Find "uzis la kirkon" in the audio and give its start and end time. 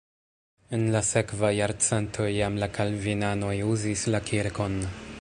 3.75-4.85